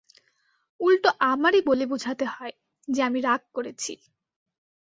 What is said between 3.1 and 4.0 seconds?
রাগ করেছি।